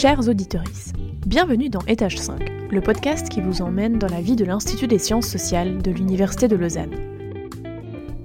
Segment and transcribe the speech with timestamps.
[0.00, 0.64] Chers auditeurs,
[1.26, 4.98] bienvenue dans Étage 5, le podcast qui vous emmène dans la vie de l'Institut des
[4.98, 6.94] sciences sociales de l'Université de Lausanne.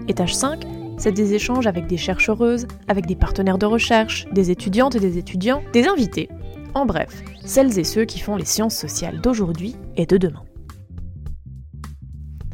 [0.08, 0.64] Étage 5,
[0.98, 5.18] c'est des échanges avec des chercheuses, avec des partenaires de recherche, des étudiantes et des
[5.18, 6.30] étudiants, des invités,
[6.76, 10.44] en bref, celles et ceux qui font les sciences sociales d'aujourd'hui et de demain.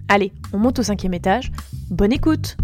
[0.07, 1.51] Allez, on monte au cinquième étage.
[1.91, 2.57] Bonne écoute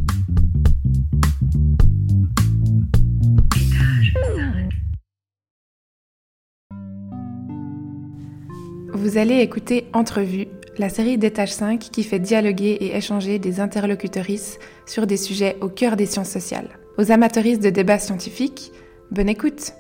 [9.08, 14.60] Vous allez écouter Entrevue, la série d'étage 5 qui fait dialoguer et échanger des interlocutrices
[14.86, 16.78] sur des sujets au cœur des sciences sociales.
[16.98, 18.74] Aux amateuristes de débats scientifiques,
[19.12, 19.72] bonne écoute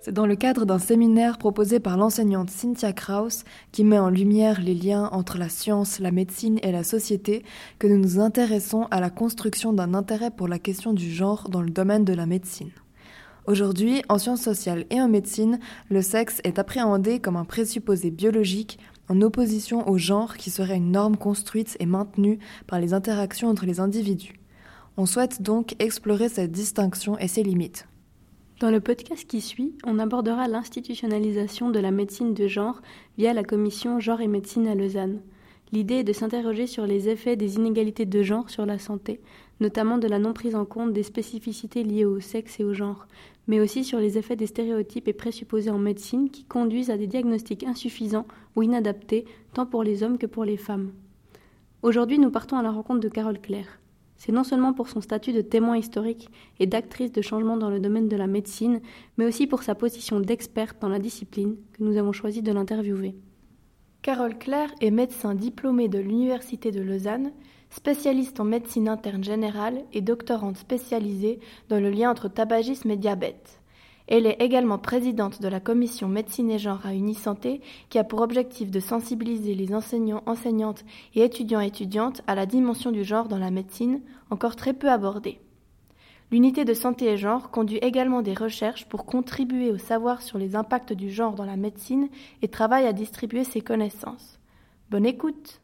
[0.00, 4.60] c'est dans le cadre d'un séminaire proposé par l'enseignante Cynthia Kraus, qui met en lumière
[4.60, 7.42] les liens entre la science, la médecine et la société,
[7.78, 11.62] que nous nous intéressons à la construction d'un intérêt pour la question du genre dans
[11.62, 12.70] le domaine de la médecine.
[13.46, 15.58] Aujourd'hui, en sciences sociales et en médecine,
[15.90, 18.78] le sexe est appréhendé comme un présupposé biologique
[19.10, 23.66] en opposition au genre qui serait une norme construite et maintenue par les interactions entre
[23.66, 24.40] les individus.
[24.96, 27.86] On souhaite donc explorer cette distinction et ses limites.
[28.60, 32.80] Dans le podcast qui suit, on abordera l'institutionnalisation de la médecine de genre
[33.18, 35.20] via la commission Genre et médecine à Lausanne.
[35.72, 39.20] L'idée est de s'interroger sur les effets des inégalités de genre sur la santé,
[39.58, 43.08] notamment de la non prise en compte des spécificités liées au sexe et au genre,
[43.46, 47.06] mais aussi sur les effets des stéréotypes et présupposés en médecine qui conduisent à des
[47.06, 50.92] diagnostics insuffisants ou inadaptés tant pour les hommes que pour les femmes.
[51.82, 53.78] Aujourd'hui, nous partons à la rencontre de Carole Claire.
[54.16, 57.80] C'est non seulement pour son statut de témoin historique et d'actrice de changement dans le
[57.80, 58.80] domaine de la médecine,
[59.18, 63.14] mais aussi pour sa position d'experte dans la discipline que nous avons choisi de l'interviewer.
[64.00, 67.32] Carole Claire est médecin diplômée de l'Université de Lausanne,
[67.70, 73.60] spécialiste en médecine interne générale et doctorante spécialisée dans le lien entre tabagisme et diabète.
[74.06, 78.20] Elle est également présidente de la commission médecine et genre à Unisanté qui a pour
[78.20, 83.38] objectif de sensibiliser les enseignants, enseignantes et étudiants étudiantes à la dimension du genre dans
[83.38, 85.40] la médecine, encore très peu abordée.
[86.30, 90.56] L'unité de santé et genre conduit également des recherches pour contribuer au savoir sur les
[90.56, 92.08] impacts du genre dans la médecine
[92.42, 94.38] et travaille à distribuer ses connaissances.
[94.90, 95.60] Bonne écoute!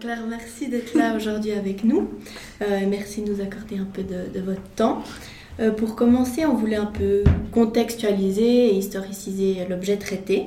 [0.00, 2.08] Claire, merci d'être là aujourd'hui avec nous.
[2.62, 5.02] Euh, merci de nous accorder un peu de, votre temps.
[5.60, 10.46] Euh, pour commencer, on voulait un peu contextualiser et historiciser l'objet traité.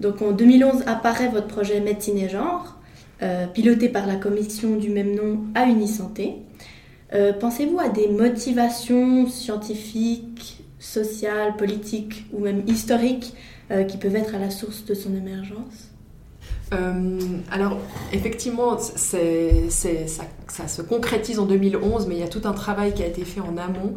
[0.00, 2.76] Donc en 2011 apparaît votre projet Médecine et genre,
[3.22, 6.36] euh, piloté par la commission du même nom à Unisanté.
[7.38, 13.34] Pensez-vous à des motivations scientifiques, sociales, politiques ou même historiques
[13.88, 15.94] qui peuvent être à la source de son émergence
[16.72, 17.18] euh,
[17.50, 17.78] alors,
[18.12, 19.18] effectivement, ça,
[20.68, 23.40] se concrétise en 2011, mais il y a tout un travail qui a été fait
[23.40, 23.96] en amont.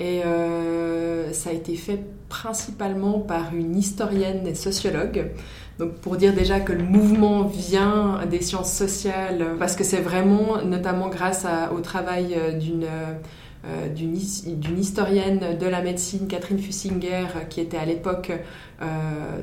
[0.00, 5.30] Et euh, ça a été fait principalement par une historienne et sociologue.
[5.78, 10.62] Donc pour dire déjà que le mouvement vient des sciences sociales, parce que c'est vraiment
[10.64, 12.86] notamment grâce au travail euh, d'une
[13.66, 18.30] euh, d'une historienne de la médecine, Catherine Fussinger, qui était à l'époque
[18.82, 18.86] euh,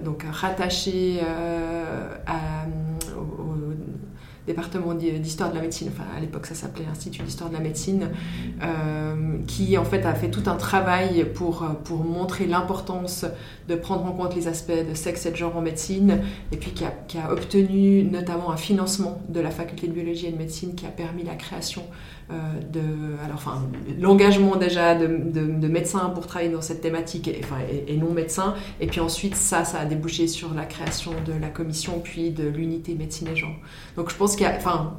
[0.05, 2.15] donc rattachée euh,
[3.17, 3.55] au,
[4.47, 8.09] département d'histoire de la médecine, enfin à l'époque ça s'appelait Institut d'histoire de la médecine,
[9.47, 13.23] qui en fait a fait tout un travail pour, pour montrer l'importance
[13.69, 16.21] de prendre en compte les aspects de sexe et de genre en médecine,
[16.51, 20.25] et puis qui a, qui a obtenu notamment un financement de la faculté de biologie
[20.25, 22.20] et de médecine qui a permis la création euh,
[22.71, 22.81] de,
[23.23, 23.63] alors, enfin,
[23.99, 28.55] l'engagement déjà de, de, médecins pour travailler dans cette thématique et, enfin, et, non médecins.
[28.79, 32.47] Et puis ensuite, ça, ça a débouché sur la création de la commission, puis de
[32.47, 33.55] l'unité médecine et genre.
[33.95, 34.93] Donc je pense qu'il y a, enfin,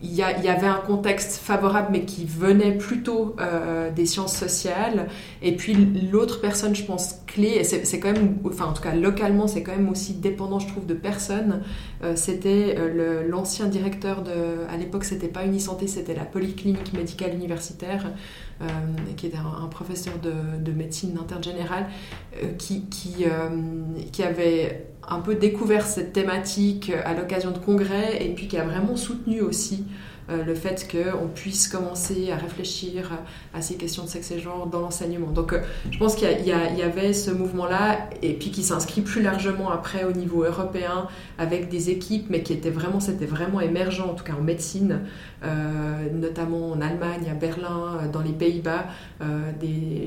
[0.00, 5.08] il y, avait un contexte favorable, mais qui venait plutôt euh, des sciences sociales.
[5.42, 5.74] Et puis
[6.12, 9.74] l'autre personne, je pense, clé, c'est quand même, enfin en tout cas localement, c'est quand
[9.74, 11.62] même aussi dépendant, je trouve, de personnes.
[12.04, 14.30] Euh, c'était euh, l'ancien directeur de,
[14.72, 18.12] à l'époque, c'était pas Unisanté, c'était la polyclinique médicale universitaire,
[19.16, 21.86] qui était un, professeur de, de, médecine interne générale,
[22.58, 23.24] qui, qui
[24.24, 28.96] avait un peu découvert cette thématique à l'occasion de congrès et puis qui a vraiment
[28.96, 29.84] soutenu aussi
[30.28, 33.10] le fait qu'on puisse commencer à réfléchir
[33.54, 35.30] à ces questions de sexe et genre dans l'enseignement.
[35.30, 35.60] Donc euh,
[35.90, 40.12] je pense qu'il y, avait ce mouvement-là et puis qui s'inscrit plus largement après au
[40.12, 41.08] niveau européen
[41.38, 45.00] avec des équipes, mais qui était vraiment, c'était vraiment émergent, en tout cas en médecine,
[45.42, 48.86] euh, notamment en Allemagne, à Berlin, dans les Pays-Bas,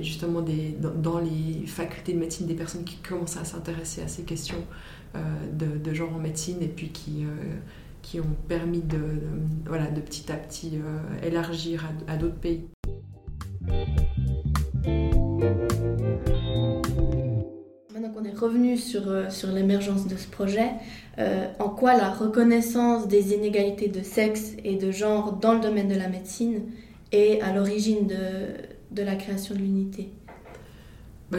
[0.02, 4.64] justement dans, les facultés de médecine, des personnes qui commençaient à s'intéresser à ces questions
[5.54, 7.26] de, genre en médecine et puis qui
[8.12, 9.00] qui ont permis de,
[9.66, 10.74] voilà, de petit à petit
[11.24, 12.68] élargir à, d'autres pays.
[17.94, 20.72] Maintenant qu'on est revenu sur, sur l'émergence de ce projet,
[21.18, 25.96] en quoi la reconnaissance des inégalités de sexe et de genre dans le domaine de
[25.96, 26.64] la médecine
[27.14, 30.10] est à l'origine de, de la création de l'unité?
[31.32, 31.38] Bah,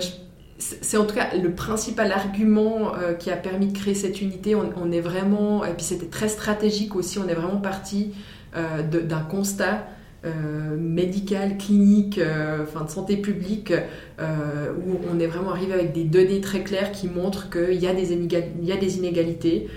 [0.81, 4.55] c'est en tout cas le principal argument euh, qui a permis de créer cette unité.
[4.55, 8.14] On, est vraiment, et puis c'était très stratégique aussi, on est vraiment parti
[8.56, 9.87] euh, d'un constat
[10.25, 12.21] euh, médical, clinique,
[12.63, 13.73] enfin de santé publique,
[14.21, 17.95] où on est vraiment arrivé avec des données très claires qui montrent qu'il y, a
[17.95, 19.69] des inégalités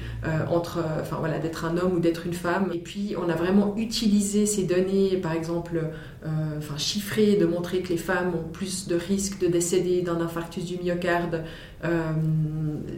[0.51, 2.69] entre, enfin voilà, d'être un homme ou d'être une femme.
[2.73, 5.81] Et puis on a vraiment utilisé ces données, par exemple
[6.25, 10.19] euh, enfin, chiffrer, de montrer que les femmes ont plus de risques de décéder d'un
[10.21, 11.43] infarctus du myocarde,
[11.83, 12.11] euh,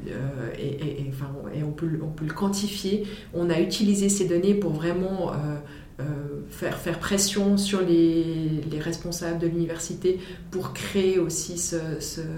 [0.07, 3.05] euh, et, enfin, et on, peut, le quantifier.
[3.33, 5.57] On a utilisé ces données pour vraiment euh,
[6.49, 10.19] faire, faire pression sur les, les responsables de l'université
[10.51, 11.77] pour créer aussi ce,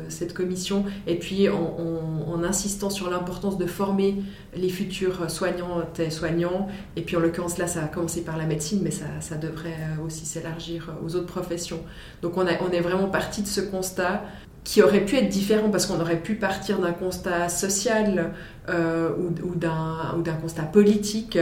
[0.08, 0.86] cette commission.
[1.08, 4.16] Et puis en, insistant sur l'importance de former
[4.56, 6.68] les futurs soignantes et soignants.
[6.96, 9.76] Et puis en l'occurrence là ça a commencé par la médecine mais ça, ça devrait
[10.06, 11.82] aussi s'élargir aux autres professions.
[12.22, 14.24] Donc on est vraiment parti de ce constat
[14.64, 18.34] qui aurait pu être différent parce qu'on aurait pu partir d'un constat social
[18.70, 21.38] euh, ou, ou d'un constat politique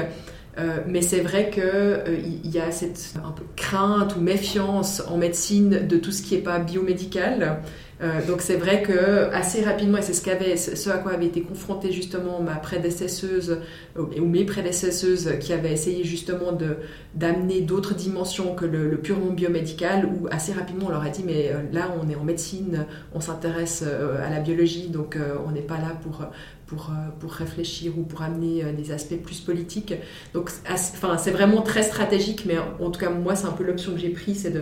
[0.57, 3.13] euh, mais c'est vrai qu'il euh, y a cette
[3.56, 7.62] crainte ou méfiance en médecine de tout ce qui n'est pas biomédical.
[8.02, 11.92] Euh, donc c'est vrai que assez rapidement, et c'est ce, à quoi avait été confrontée
[11.92, 13.60] justement ma prédécesseuse
[13.98, 16.78] ou mes prédécesseuses qui avaient essayé justement de,
[17.16, 21.52] d'amener d'autres dimensions que le, purement biomédical, où assez rapidement on leur a dit mais
[21.72, 25.18] là on est en médecine, on s'intéresse à la biologie, donc
[25.48, 26.28] on n'est pas là pour
[26.68, 29.94] pour, euh, pour réfléchir ou pour amener euh, des aspects plus politiques.
[30.34, 33.94] Donc, enfin, c'est vraiment très stratégique, mais en tout cas, moi, c'est un peu l'option
[33.94, 34.54] que j'ai prise, c'est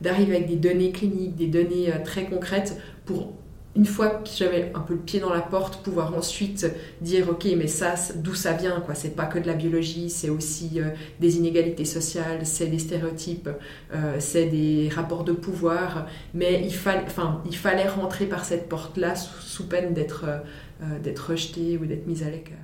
[0.00, 3.32] d'arriver avec des données cliniques, des données euh, très concrètes pour
[3.76, 6.66] une fois que j'avais un peu le pied dans la porte, pouvoir ensuite
[7.00, 8.96] dire ok, mais ça, d'où ça vient quoi?
[8.96, 10.80] C'est pas que de la biologie, c'est aussi
[11.20, 13.48] des inégalités sociales, c'est des stéréotypes,
[14.18, 16.08] c'est des rapports de pouvoir.
[16.34, 20.24] Mais il, fallait, enfin, il fallait rentrer par cette porte-là sous, peine d'être
[20.82, 22.56] euh, d'être rejeté ou d'être mise à l'écart.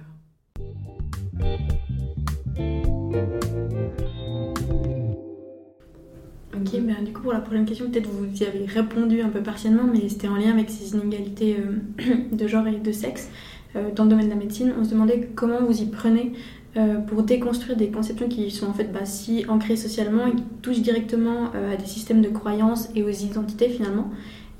[6.61, 9.41] Ok, mais du coup pour la prochaine question, peut-être vous y avez répondu un peu
[9.41, 13.29] partiellement, mais c'était en lien avec ces inégalités euh, de genre et de sexe
[13.75, 14.73] euh, dans le domaine de la médecine.
[14.79, 16.33] On se demandait comment vous y prenez
[17.07, 20.83] pour déconstruire des conceptions qui sont en fait bah, si ancrées socialement et qui touchent
[20.83, 24.11] directement à des systèmes de croyances et aux identités finalement.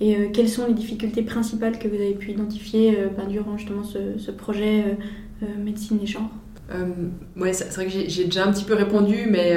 [0.01, 3.57] Et euh, quelles sont les difficultés principales que vous avez pu identifier euh, ben, durant
[3.57, 4.85] justement ce, projet
[5.43, 6.31] euh, médecine et genre?
[7.37, 9.57] Oui, c'est vrai que j'ai déjà un petit peu répondu, mais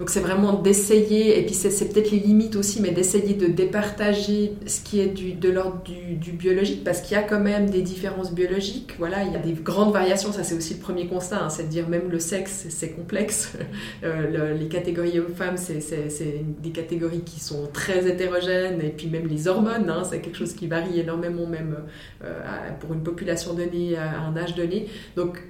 [0.00, 4.54] donc c'est vraiment d'essayer, et puis c'est peut-être les limites aussi, mais d'essayer de départager
[4.66, 8.32] ce qui est de l'ordre du, biologique, parce qu'il y a quand même des différences
[8.32, 8.94] biologiques.
[8.98, 11.64] Voilà, il y a des grandes variations, ça c'est aussi le premier constat, hein, c'est
[11.64, 13.52] de dire même le sexe, c'est complexe.
[14.02, 19.48] Euh, les catégories hommes-femmes, c'est des catégories qui sont très hétérogènes, et puis même les
[19.48, 21.76] hormones, hein, c'est quelque chose qui varie énormément même
[22.22, 22.42] euh,
[22.80, 24.88] pour une population donnée, à un âge donné.
[25.16, 25.40] Donc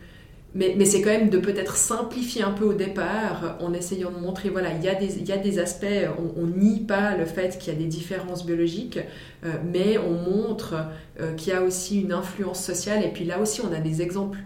[0.54, 4.50] mais, c'est quand même de peut-être simplifier un peu au départ en essayant de montrer,
[4.50, 5.86] voilà, il y a des, aspects,
[6.36, 9.00] on, nie pas le fait qu'il y a des différences biologiques,
[9.44, 10.76] euh, mais on montre
[11.20, 13.02] euh, qu'il y a aussi une influence sociale.
[13.04, 14.38] Et puis là aussi, on a des exemples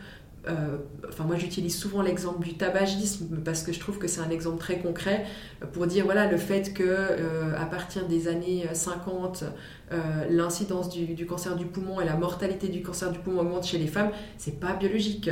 [0.46, 0.78] euh,
[1.08, 4.58] enfin moi j'utilise souvent l'exemple du tabagisme parce que je trouve que c'est un exemple
[4.58, 5.26] très concret
[5.72, 9.44] pour dire voilà le fait que euh, à partir des années 50
[9.90, 9.96] euh,
[10.30, 13.88] l'incidence du, cancer du poumon et la mortalité du cancer du poumon augmente chez les
[13.88, 15.30] femmes c'est pas biologique.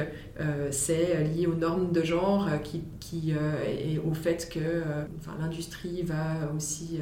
[0.70, 2.48] C'est lié aux normes de genre
[3.14, 4.82] et au fait que
[5.40, 7.00] l'industrie va aussi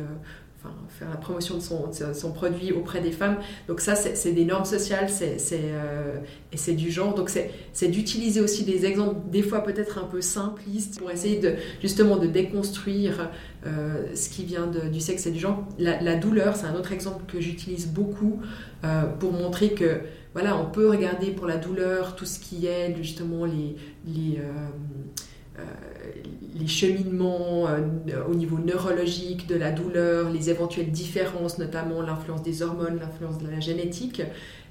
[0.88, 3.38] faire la promotion de son, produit auprès des femmes.
[3.68, 6.18] Donc ça, c'est des normes sociales c'est euh,
[6.52, 7.14] et c'est du genre.
[7.14, 11.54] Donc c'est d'utiliser aussi des exemples, des fois peut-être un peu simplistes, pour essayer de,
[11.80, 13.30] justement de déconstruire
[13.66, 15.66] euh, ce qui vient du sexe et du genre.
[15.78, 18.40] La, douleur, c'est un autre exemple que j'utilise beaucoup
[18.84, 20.00] euh, pour montrer que
[20.32, 23.76] voilà, on peut regarder pour la douleur tout ce qui est justement les
[26.54, 27.80] les cheminements euh,
[28.28, 33.48] au niveau neurologique de la douleur, les éventuelles différences, notamment l'influence des hormones, l'influence de
[33.48, 34.22] la génétique.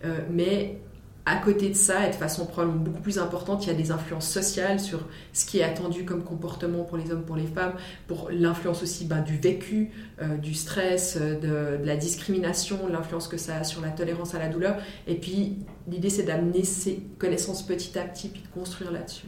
[0.06, 0.78] Euh, mais
[1.26, 3.92] à côté de ça, et de façon probablement beaucoup plus importante, il y a des
[3.92, 7.74] influences sociales sur ce qui est attendu comme comportement pour les hommes, pour les femmes,
[8.08, 13.38] pour l'influence aussi ben, du vécu, euh, du stress, de, de la discrimination, l'influence que
[13.38, 14.78] ça a sur la tolérance à la douleur.
[15.08, 19.28] Et puis l'idée c'est d'amener ces connaissances petit à petit, puis de construire là-dessus.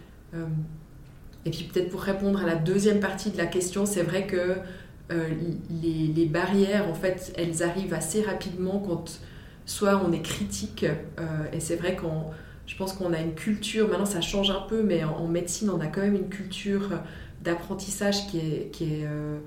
[1.45, 4.55] Et puis peut-être pour répondre à la deuxième partie de la question, c'est vrai que
[5.09, 9.19] les, les, barrières, en fait, elles arrivent assez rapidement quand
[9.67, 10.83] soit on est critique,
[11.53, 12.31] et c'est vrai qu'on
[12.65, 15.79] je pense qu'on a une culture, maintenant ça change un peu, mais en, médecine, on
[15.79, 16.89] a quand même une culture
[17.41, 18.71] d'apprentissage qui est...
[18.71, 19.37] Qui est euh,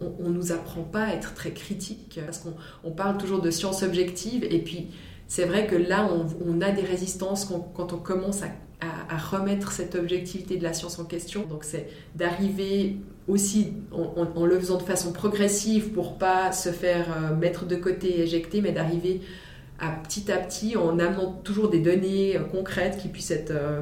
[0.00, 2.54] on ne nous apprend pas à être très critique, parce qu'on
[2.84, 4.90] on parle toujours de science objective, et puis
[5.26, 6.08] c'est vrai que là,
[6.46, 8.46] on, a des résistances quand, quand on commence à,
[8.80, 11.44] à, remettre cette objectivité de la science en question.
[11.46, 17.34] Donc c'est d'arriver aussi en, le faisant de façon progressive pour pas se faire euh,
[17.34, 19.20] mettre de côté et éjecter, mais d'arriver
[19.80, 23.80] à petit à petit, en amenant toujours des données euh, concrètes qui puissent être, euh,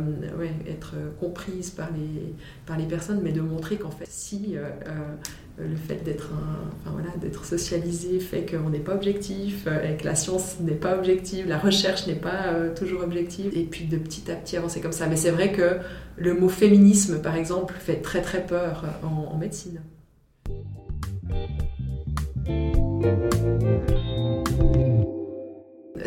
[0.66, 2.34] être comprises par les,
[2.66, 4.56] par les personnes, mais de montrer qu'en fait, si
[5.58, 6.30] le fait d'être
[6.82, 7.10] enfin, voilà,
[7.42, 12.06] socialisé fait qu'on n'est pas objectif, et que la science n'est pas objective, la recherche
[12.06, 15.06] n'est pas toujours objective, et puis de petit à petit avancer comme ça.
[15.06, 15.78] Mais c'est vrai que
[16.16, 19.80] le mot féminisme, par exemple, fait très très peur en, en médecine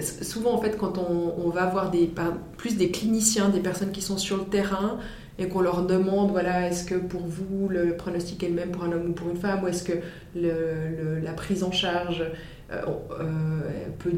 [0.01, 2.11] souvent, en fait, quand on, va voir des,
[2.57, 4.99] plus des cliniciens, des personnes qui sont sur le terrain,
[5.39, 8.83] et qu'on leur demande, voilà, est-ce que pour vous, le pronostic est le même pour
[8.83, 9.93] un homme ou pour une femme, ou est-ce que
[10.35, 12.23] la prise en charge
[12.71, 12.81] euh,
[13.19, 13.61] euh,
[13.97, 14.11] peut,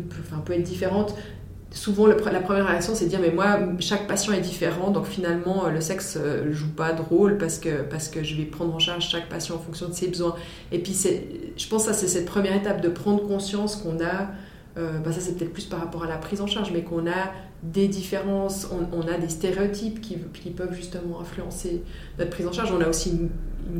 [0.45, 1.15] peut, être différente
[1.73, 5.69] Souvent, la première réaction, c'est de dire, mais moi, chaque patient est différent, donc finalement,
[5.69, 8.79] le sexe ne joue pas de rôle parce que, parce que je vais prendre en
[8.79, 10.35] charge chaque patient en fonction de ses besoins.
[10.73, 10.93] Et puis,
[11.55, 14.31] je pense que c'est cette première étape de prendre conscience qu'on a
[14.77, 17.07] euh, bah, ça c'est peut-être plus par rapport à la prise en charge, mais qu'on
[17.07, 17.31] a
[17.63, 21.83] des différences, on, a des stéréotypes qui, qui, peuvent justement influencer
[22.17, 22.71] notre prise en charge.
[22.71, 23.29] On a aussi une,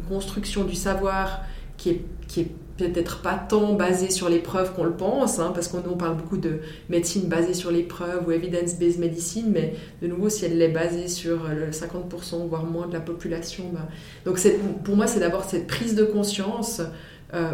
[0.07, 1.41] construction du savoir
[1.77, 5.51] qui est, qui est peut-être pas tant basée sur les preuves qu'on le pense, hein,
[5.53, 10.07] parce qu'on parle beaucoup de médecine basée sur les preuves ou evidence-based medicine, mais de
[10.07, 13.88] nouveau, si elle est basée sur le 50%, voire moins de la population, bah...
[14.25, 14.39] donc
[14.83, 16.81] pour moi, c'est d'abord cette prise de conscience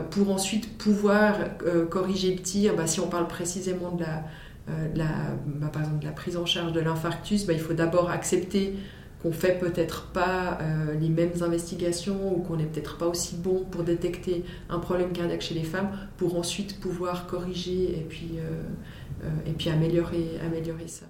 [0.09, 2.75] pour ensuite pouvoir euh, corriger le tir.
[2.75, 4.23] Bah, si on parle précisément de la,
[4.69, 4.87] euh,
[5.45, 8.75] bah, par exemple, de la prise en charge de l'infarctus, bah, il faut d'abord accepter
[9.21, 10.59] qu'on fait peut-être pas
[11.01, 15.41] les mêmes investigations ou qu'on n'est peut-être pas aussi bon pour détecter un problème cardiaque
[15.41, 18.33] chez les femmes pour ensuite pouvoir corriger et puis,
[19.47, 21.07] et puis améliorer, améliorer ça.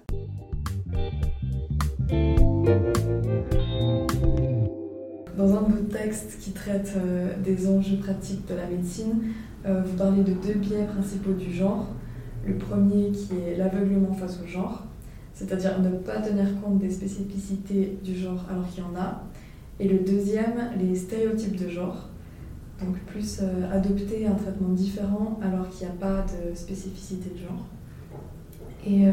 [5.38, 9.22] Dans un de vos textes qui traite euh, des enjeux pratiques de la médecine,
[9.66, 11.86] euh, vous parlez de deux biais principaux du genre.
[12.44, 14.82] Le premier qui est l'aveuglement face au genre,
[15.34, 19.22] c'est-à-dire ne pas tenir compte des spécificités du genre alors qu'il y en a.
[19.78, 22.08] Et le deuxième, les stéréotypes de genre,
[22.84, 27.38] donc plus euh, adopter un traitement différent alors qu'il n'y a pas de spécificité de
[27.38, 27.64] genre.
[28.84, 29.04] Et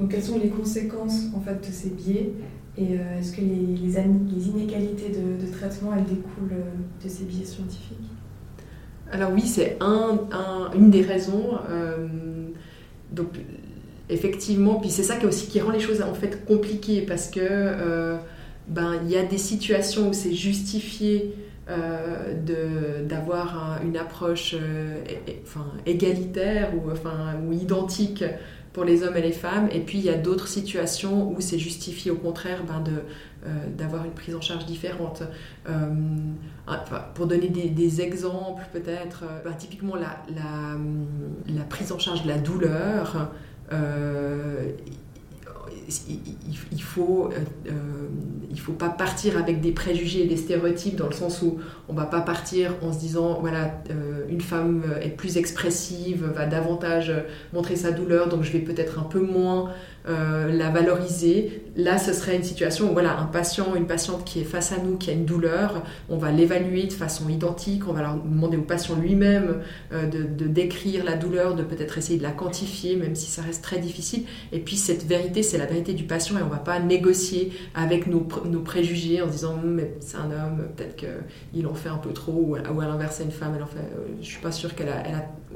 [0.00, 2.32] donc quelles sont les conséquences en fait de ces biais?
[2.78, 7.96] Et euh, est-ce que les, inégalités de, traitement, elles découlent euh, de ces biais scientifiques?
[9.10, 10.18] Alors oui, c'est un,
[10.74, 11.58] une des raisons.
[11.70, 12.06] Euh,
[13.12, 13.28] donc
[14.10, 18.18] effectivement, puis c'est ça qui, aussi, qui rend les choses en fait compliquées parce que
[18.68, 21.34] ben il y a des situations où c'est justifié
[23.08, 24.56] d'avoir une approche
[25.44, 28.24] enfin, égalitaire ou, enfin, ou identique
[28.76, 29.70] pour les hommes et les femmes.
[29.72, 32.90] Et puis il y a d'autres situations où c'est justifié au contraire ben, de,
[33.46, 35.22] euh, d'avoir une prise en charge différente.
[35.66, 35.88] Euh,
[37.14, 40.76] pour donner des, exemples peut-être, euh, ben, typiquement la, la,
[41.54, 43.30] la, prise en charge de la douleur
[46.72, 47.72] il, faut, euh, euh,
[48.50, 51.58] il faut pas partir avec des préjugés et des stéréotypes dans le sens où
[51.88, 56.46] on va pas partir en se disant voilà euh, une femme est plus expressive, va
[56.46, 57.12] davantage
[57.52, 59.70] montrer sa douleur, donc je vais peut-être un peu moins
[60.06, 61.64] la valoriser.
[61.76, 64.78] Là, ce serait une situation où voilà, un patient, une patiente qui est face à
[64.78, 68.56] nous, qui a une douleur, on va l'évaluer de façon identique, on va leur demander
[68.56, 73.14] au patient lui-même euh, de, décrire la douleur, de peut-être essayer de la quantifier, même
[73.14, 74.22] si ça reste très difficile.
[74.52, 77.50] Et puis cette vérité, c'est la vérité du patient et on ne va pas négocier
[77.74, 81.96] avec nos, préjugés en disant hum, mais c'est un homme, peut-être qu'il en fait un
[81.96, 84.52] peu trop, ou, à l'inverse, c'est une femme, elle en fait, euh, je suis pas
[84.52, 85.02] sûre qu'elle a,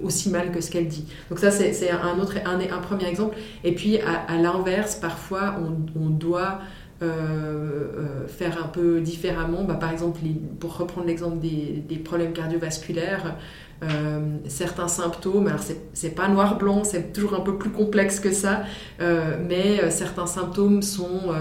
[0.02, 1.04] aussi mal que ce qu'elle dit.
[1.28, 3.37] Donc ça, c'est un autre, un, premier exemple.
[3.64, 5.57] Et puis à l'inverse, parfois,
[5.95, 6.61] on, doit
[7.02, 9.64] euh, euh, faire un peu différemment.
[9.64, 10.21] Bah, par exemple,
[10.59, 13.37] pour reprendre l'exemple des, problèmes cardiovasculaires,
[13.82, 15.60] euh, certains symptômes, alors
[15.94, 18.62] c'est pas noir-blanc, c'est toujours un peu plus complexe que ça,
[18.99, 21.32] mais certains symptômes sont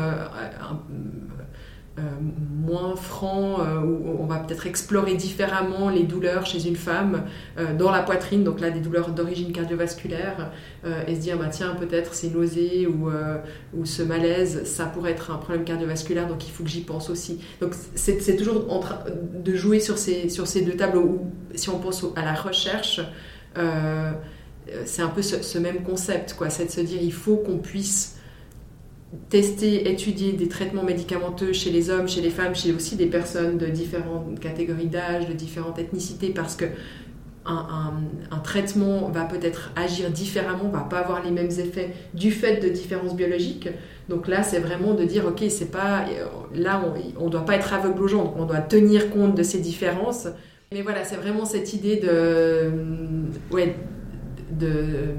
[2.65, 7.23] moins franc, où on va peut-être explorer différemment les douleurs chez une femme
[7.77, 10.51] dans la poitrine, donc là des douleurs d'origine cardiovasculaire,
[11.07, 13.09] et se dire bah, tiens peut-être ces nausées ou,
[13.77, 17.09] ou ce malaise, ça pourrait être un problème cardiovasculaire, donc il faut que j'y pense
[17.09, 17.39] aussi.
[17.61, 18.99] Donc c'est toujours en train
[19.33, 23.01] de jouer sur ces, sur ces deux tableaux, où si on pense à la recherche,
[24.85, 28.18] c'est un peu ce, même concept, quoi, c'est de se dire il faut qu'on puisse
[29.29, 33.57] tester, étudier des traitements médicamenteux chez les hommes, chez les femmes, chez aussi des personnes
[33.57, 36.65] de différentes catégories d'âge, de différentes ethnicités, parce que
[37.45, 42.69] un, traitement va peut-être agir différemment, va pas avoir les mêmes effets du fait de
[42.69, 43.69] différences biologiques.
[44.07, 46.05] Donc là, c'est vraiment de dire, ok, c'est pas,
[46.53, 46.81] là,
[47.19, 49.59] on ne doit pas être aveugle aux gens, donc on doit tenir compte de ces
[49.59, 50.27] différences.
[50.71, 52.71] Mais voilà, c'est vraiment cette idée de,
[53.51, 53.75] ouais,
[54.51, 55.15] de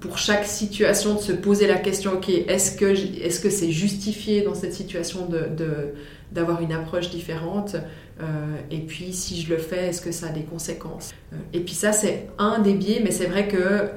[0.00, 4.42] pour chaque situation de se poser la question ok est-ce que est-ce que c'est justifié
[4.42, 5.48] dans cette situation de,
[6.32, 7.76] d'avoir une approche différente
[8.20, 8.24] euh,
[8.70, 11.74] et puis si je le fais est-ce que ça a des conséquences euh, et puis
[11.74, 13.90] ça c'est un des biais mais c'est vrai que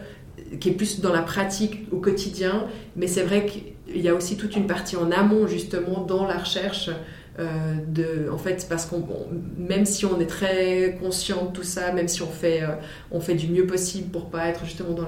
[0.60, 2.66] qui est plus dans la pratique au quotidien
[2.96, 6.38] mais c'est vrai qu'il y a aussi toute une partie en amont justement dans la
[6.38, 6.90] recherche
[7.42, 9.04] euh, en fait, parce qu'on,
[9.58, 12.68] même si on est très conscient de tout ça, même si on fait, euh,
[13.12, 15.06] on fait du mieux possible pour pas être justement dans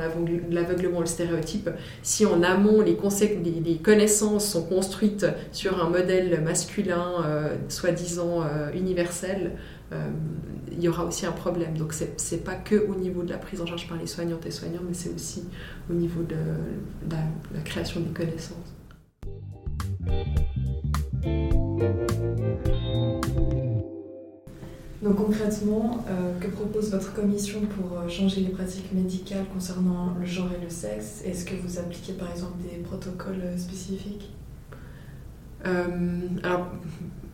[0.50, 1.70] l'aveuglement, le stéréotype,
[2.02, 2.98] si en amont les,
[3.66, 9.52] les, connaissances sont construites sur un modèle masculin, euh, soi-disant universel,
[10.72, 11.78] il y aura aussi un problème.
[11.78, 14.52] Donc c'est pas que au niveau de la prise en charge par les soignantes et
[14.52, 15.44] soignants, mais c'est aussi
[15.90, 16.36] au niveau de
[17.12, 18.74] la création des connaissances.
[25.04, 30.26] Donc concrètement, euh, que propose votre commission pour euh, changer les pratiques médicales concernant le
[30.26, 31.22] genre et le sexe?
[31.26, 34.32] Est-ce que vous appliquez par exemple des protocoles euh, spécifiques?
[36.44, 36.68] Alors,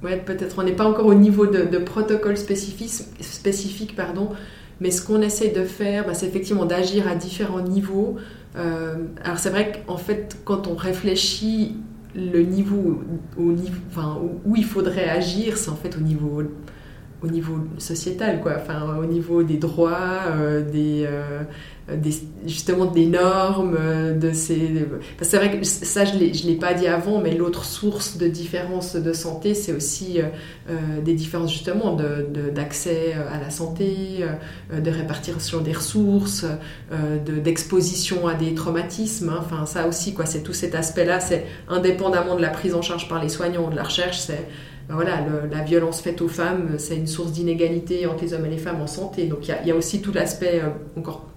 [0.04, 4.30] ouais, peut-être on n'est pas encore au niveau de, de protocole spécifique, pardon,
[4.80, 8.18] mais ce qu'on essaie de faire, bah, c'est effectivement d'agir à différents niveaux.
[8.54, 11.78] alors c'est vrai qu'en fait, quand on réfléchit
[12.14, 13.02] le niveau,
[13.36, 13.80] au niveau
[14.46, 16.44] où il faudrait agir, c'est en fait au niveau
[17.22, 18.54] au niveau sociétal, quoi.
[18.58, 21.42] Enfin, au niveau des droits, euh, des, euh,
[21.94, 22.14] des,
[22.48, 24.88] justement des normes, euh, de ces.
[25.22, 28.96] C'est vrai que ça, je ne l'ai pas dit avant, mais l'autre source de différence
[28.96, 30.20] de santé, c'est aussi
[31.04, 31.98] des différences justement
[32.54, 34.24] d'accès de, à la santé,
[34.72, 36.46] de répartition des ressources,
[37.44, 39.30] d'exposition à des traumatismes.
[39.30, 39.40] Hein.
[39.40, 40.26] Enfin, ça aussi, quoi.
[40.26, 41.20] C'est tout cet aspect-là.
[41.20, 44.48] C'est indépendamment de la prise en charge par les soignants ou de la recherche, c'est
[44.90, 48.50] ben voilà, la violence faite aux femmes, c'est une source d'inégalité entre les hommes et
[48.50, 49.28] les femmes en santé.
[49.28, 51.28] Donc il y, a aussi tout l'aspect euh, encore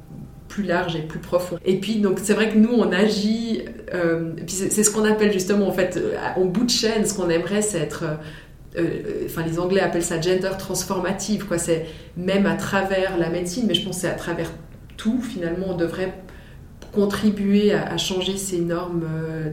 [0.49, 1.59] plus large et plus profond.
[1.67, 3.63] Et puis donc c'est vrai que nous on agit,
[3.93, 6.01] euh, c'est ce qu'on appelle justement en fait
[6.37, 8.05] en bout de chaîne, ce qu'on aimerait c'est être
[8.79, 11.59] euh, enfin les Anglais appellent ça gender transformative, quoi.
[11.59, 11.85] C'est
[12.17, 14.51] même à travers la médecine, mais je pense c'est à travers
[14.97, 16.15] tout finalement on devrait
[16.91, 19.05] contribuer à changer ces normes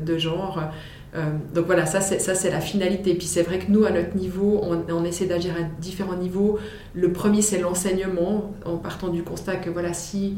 [0.06, 0.72] de genre.
[1.16, 1.24] Euh,
[1.56, 3.16] donc voilà, ça c'est la finalité.
[3.16, 6.60] Puis c'est vrai que nous, à notre niveau, on, essaie d'agir à différents niveaux.
[6.94, 10.36] Le premier, c'est l'enseignement, en partant du constat que voilà, si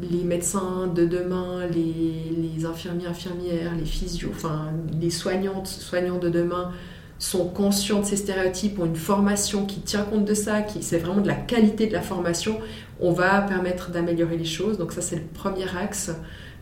[0.00, 4.70] les médecins de demain, les, infirmiers, infirmières, les physios, enfin
[5.00, 6.72] les soignantes, soignants de demain
[7.18, 10.98] sont conscients de ces stéréotypes, ont une formation qui tient compte de ça, qui c'est
[10.98, 12.58] vraiment de la qualité de la formation,
[12.98, 14.78] on va permettre d'améliorer les choses.
[14.78, 16.10] Donc ça c'est le premier axe.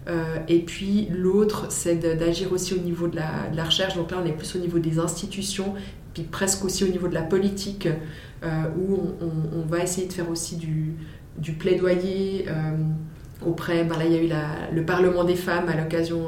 [0.09, 3.95] Euh, et puis l'autre, c'est d'agir aussi au niveau de la, recherche.
[3.97, 5.75] Donc là, on est plus au niveau des institutions,
[6.15, 7.89] puis presque aussi au niveau de la politique,
[8.45, 12.77] euh, où on, va essayer de faire aussi du, plaidoyer euh,
[13.45, 13.85] auprès.
[13.85, 16.27] Ben là, il y a eu le Parlement des femmes à l'occasion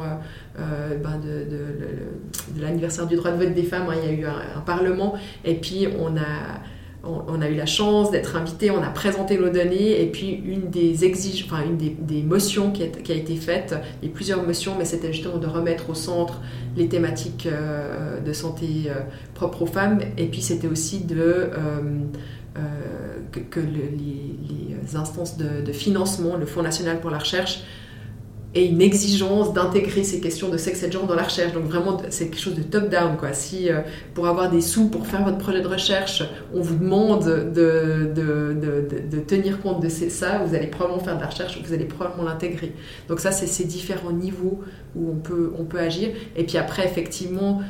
[0.56, 3.88] ben de, de, l'anniversaire du droit de vote des femmes.
[3.88, 5.14] Hein, il y a eu un, un, Parlement,
[5.44, 6.60] et puis on a
[7.02, 10.68] on, a eu la chance d'être invité, on a présenté nos données et puis une
[10.68, 10.98] des
[11.44, 15.46] enfin une des, motions qui a, été faite, a plusieurs motions, mais c'était justement de
[15.46, 16.40] remettre au centre
[16.76, 19.00] les thématiques euh, de santé euh,
[19.34, 22.60] propres aux femmes et puis c'était aussi de euh,
[23.32, 27.62] que, les, instances de, financement, le Fonds national pour la recherche,
[28.54, 31.52] et une exigence d'intégrer ces questions de sexe et de genre dans la recherche.
[31.52, 33.16] Donc vraiment, c'est quelque chose de top-down.
[33.32, 33.80] Si euh,
[34.14, 39.20] pour avoir des sous pour faire votre projet de recherche, on vous demande de, de,
[39.20, 42.72] tenir compte de ça, vous allez probablement faire de la recherche, vous allez probablement l'intégrer.
[43.08, 44.60] Donc ça, c'est ces différents niveaux
[44.96, 46.08] où on peut, on peut agir.
[46.36, 47.60] Et puis après, effectivement,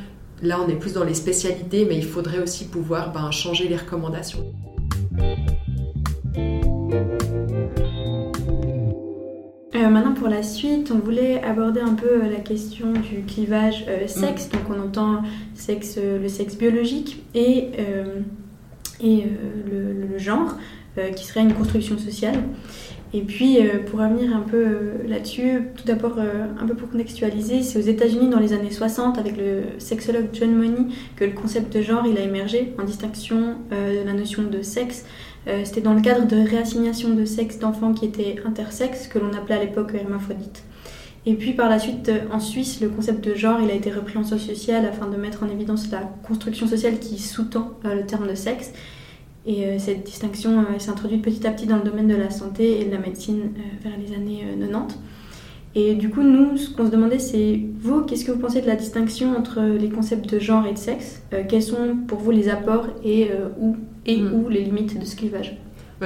[0.41, 3.77] là, on est plus dans les spécialités, mais il faudrait aussi pouvoir ben, changer les
[3.77, 4.45] recommandations.
[9.73, 13.85] Euh, maintenant, pour la suite, on voulait aborder un peu euh, la question du clivage
[13.87, 14.49] euh, sexe.
[14.49, 15.21] Donc, on entend
[15.53, 17.69] sexe, le sexe biologique et,
[19.01, 19.25] et
[19.71, 20.55] le, le, genre,
[21.15, 22.35] qui serait une construction sociale.
[23.13, 27.81] Et puis, pour revenir un peu là-dessus, tout d'abord, un peu pour contextualiser, c'est aux
[27.81, 32.07] États-Unis dans les années 60, avec le sexologue John Money, que le concept de genre
[32.07, 35.03] il a émergé en distinction de la notion de sexe
[35.47, 39.33] euh, c'était dans le cadre de réassignation de sexe d'enfants qui étaient intersexes, que l'on
[39.33, 40.63] appelait à l'époque hermaphrodite.
[41.25, 43.91] Et puis par la suite, euh, en Suisse, le concept de genre, il a été
[43.91, 47.95] repris en sciences sociales afin de mettre en évidence la construction sociale qui sous-tend euh,
[47.95, 48.71] le terme de sexe.
[49.45, 52.85] Et cette distinction s'est introduite petit à petit dans le domaine de la santé et
[52.85, 54.99] de la médecine vers les années 90.
[55.73, 58.67] Et du coup, nous, ce qu'on se demandait, c'est vous, qu'est-ce que vous pensez de
[58.67, 61.23] la distinction entre les concepts de genre et de sexe?
[61.49, 64.33] Quels sont pour vous les apports et où et mm.
[64.33, 65.57] ou les limites de ce clivage?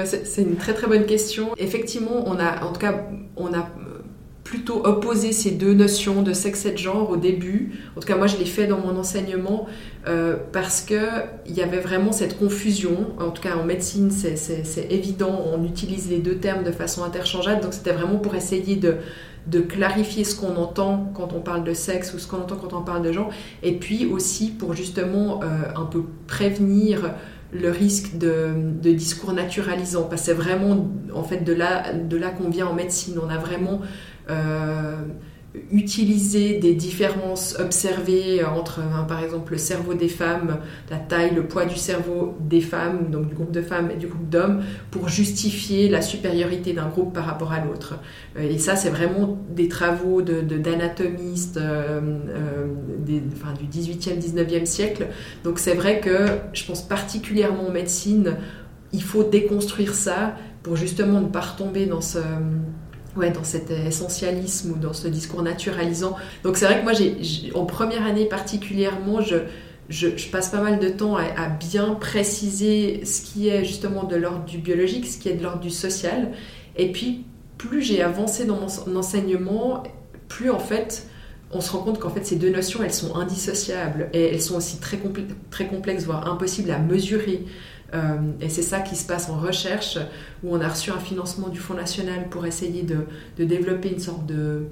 [0.03, 1.49] C'est une très très bonne question.
[1.57, 3.69] Effectivement, on a, en tout cas, on a
[4.45, 7.73] plutôt opposé ces deux notions de sexe et de genre au début.
[7.97, 9.65] En tout cas, moi, je l'ai fait dans mon enseignement
[10.07, 13.07] euh, parce que il y avait vraiment cette confusion.
[13.19, 17.61] En tout cas, en médecine, c'est évident, on utilise les deux termes de façon interchangeable.
[17.61, 18.97] Donc, c'était vraiment pour essayer de
[19.47, 22.73] de clarifier ce qu'on entend quand on parle de sexe ou ce qu'on entend quand
[22.73, 23.29] on parle de genre,
[23.61, 27.11] et puis aussi pour justement euh, un peu prévenir
[27.53, 32.29] le risque de, discours naturalisants, parce que c'est vraiment en fait de là, de là
[32.29, 33.17] qu'on vient en médecine.
[33.23, 33.81] On a vraiment
[34.29, 34.97] euh,
[35.71, 41.43] utiliser des différences observées entre, hein, par exemple, le cerveau des femmes, la taille, le
[41.43, 45.09] poids du cerveau des femmes, donc du groupe de femmes et du groupe d'hommes, pour
[45.09, 47.95] justifier la supériorité d'un groupe par rapport à l'autre.
[48.37, 54.65] Euh, et ça, c'est vraiment des travaux d'anatomistes de, euh, euh, enfin, du 18e, 19e
[54.65, 55.07] siècle.
[55.43, 58.37] Donc c'est vrai que je pense particulièrement en médecine,
[58.93, 62.19] il faut déconstruire ça pour justement ne pas retomber dans ce
[63.15, 66.15] ouais, dans cet essentialisme ou dans ce discours naturalisant.
[66.43, 69.37] Donc c'est vrai que moi, j'ai, en première année particulièrement, je,
[69.89, 74.45] je, passe pas mal de temps à, bien préciser ce qui est justement de l'ordre
[74.45, 76.31] du biologique, ce qui est de l'ordre du social.
[76.77, 77.25] Et puis,
[77.57, 79.83] plus j'ai avancé dans mon enseignement,
[80.27, 81.07] plus en fait,
[81.51, 84.55] on se rend compte qu'en fait, ces deux notions, elles sont indissociables et elles sont
[84.55, 84.99] aussi très,
[85.51, 87.45] très complexes, voire impossibles à mesurer.
[87.93, 89.97] Euh, et c'est ça qui se passe en recherche,
[90.43, 93.05] où on a reçu un financement du Fonds national pour essayer de,
[93.43, 94.67] développer une sorte de,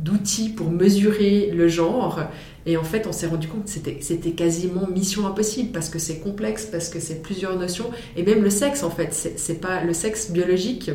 [0.00, 2.20] d'outils pour mesurer le genre.
[2.66, 6.18] Et en fait, on s'est rendu compte que c'était, quasiment mission impossible parce que c'est
[6.18, 7.90] complexe, parce que c'est plusieurs notions.
[8.16, 10.90] Et même le sexe, en fait, c'est, pas le sexe biologique.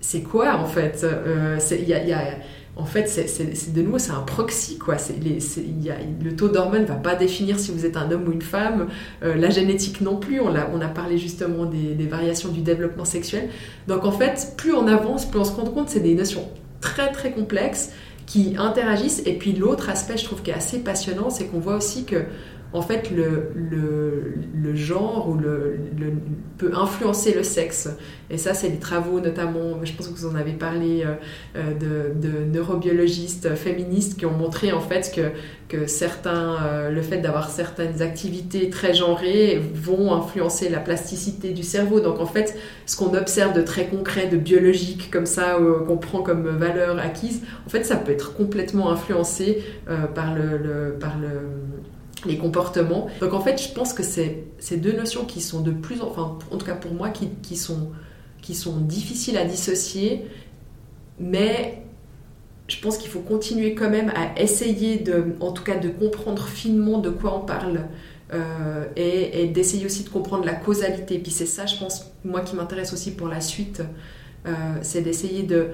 [0.00, 1.00] C'est quoi, en fait?
[1.04, 2.36] Euh, Il y a
[2.74, 4.78] en fait, c'est de nouveau, c'est un proxy.
[4.78, 4.96] Quoi.
[4.96, 8.88] le taux d'hormones ne va pas définir si vous êtes un homme ou une femme.
[9.22, 10.40] Euh, la génétique non plus.
[10.40, 13.50] On a, parlé justement des, variations du développement sexuel.
[13.88, 16.48] Donc en fait, plus on avance, plus on se rend compte c'est des notions
[16.80, 17.90] très très complexes
[18.24, 19.22] qui interagissent.
[19.26, 22.24] Et puis l'autre aspect, je trouve, qui est assez passionnant, c'est qu'on voit aussi que
[22.74, 25.78] en fait, le, le, genre ou le,
[26.56, 27.88] peut influencer le sexe.
[28.30, 31.14] Et ça, c'est des travaux notamment, je pense que vous en avez parlé, euh,
[31.56, 35.32] euh, de, neurobiologistes féministes qui ont montré en fait que,
[35.68, 41.62] que certains, euh, le fait d'avoir certaines activités très genrées vont influencer la plasticité du
[41.62, 42.00] cerveau.
[42.00, 42.56] Donc en fait,
[42.86, 47.42] ce qu'on observe de très concret, de biologique comme ça, qu'on prend comme valeur acquise,
[47.66, 49.62] en fait, ça peut être complètement influencé
[50.14, 51.28] par le, par le
[52.26, 53.08] les comportements.
[53.20, 56.08] Donc en fait, je pense que c'est ces deux notions qui sont de plus en,
[56.08, 57.90] enfin, en tout cas pour moi, qui, qui, sont,
[58.40, 60.26] qui sont difficiles à dissocier,
[61.18, 61.82] mais
[62.68, 66.46] je pense qu'il faut continuer quand même à essayer de, en tout cas, de comprendre
[66.46, 67.86] finement de quoi on parle.
[68.32, 71.18] Euh, et, d'essayer aussi de comprendre la causalité.
[71.18, 73.82] Puis c'est ça, je pense, moi qui m'intéresse aussi pour la suite,
[74.46, 75.68] euh, c'est d'essayer de,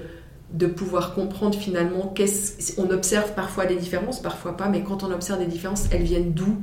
[0.53, 5.11] de pouvoir comprendre finalement qu'est-ce on observe parfois des différences parfois pas mais quand on
[5.11, 6.57] observe des différences elles viennent d'où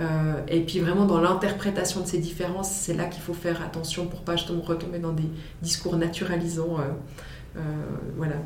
[0.00, 4.06] euh, et puis vraiment dans l'interprétation de ces différences c'est là qu'il faut faire attention
[4.06, 5.28] pour pas justement retomber dans des
[5.62, 6.84] discours naturalisants euh,
[7.56, 7.60] euh,
[8.16, 8.36] voilà.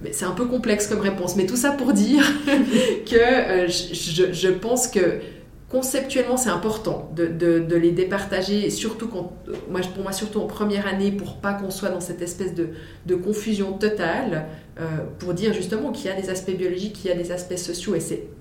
[0.00, 4.48] Mais c'est un peu complexe comme réponse mais tout ça pour dire que je, je,
[4.48, 5.20] pense que
[5.68, 12.00] conceptuellement, c'est important de, les départager, surtout en première année, pour pas qu'on soit dans
[12.00, 14.46] cette espèce de, confusion totale,
[14.80, 17.56] euh, pour dire justement qu'il y a des aspects biologiques, qu'il y a des aspects
[17.56, 18.00] sociaux, et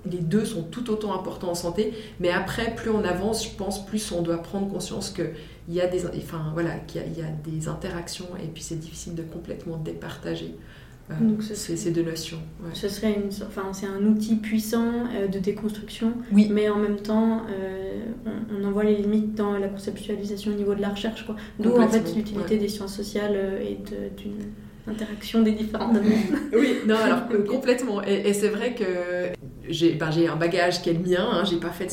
[0.10, 1.94] les deux sont tout autant importants en santé.
[2.20, 5.14] Mais après, plus on avance, je pense, plus on doit prendre conscience
[6.54, 10.56] voilà, qu'il y, a des interactions, et puis c'est difficile de complètement départager.
[11.22, 12.40] Donc ces, deux notions.
[12.74, 16.48] Ce serait une, enfin, c'est un outil puissant de déconstruction, oui.
[16.50, 17.42] mais en même temps,
[18.26, 21.28] on, en voit les limites dans la conceptualisation au niveau de la recherche.
[21.60, 23.78] D'où en fait l'utilité des sciences sociales et
[24.18, 24.38] d'une
[24.88, 26.12] interaction des différents domaines.
[26.54, 28.02] oui, non, alors complètement.
[28.04, 29.32] Et, c'est vrai que
[29.68, 31.28] j'ai ben, un bagage qui est le mien.
[31.32, 31.44] Hein.
[31.46, 31.88] J'ai pas fait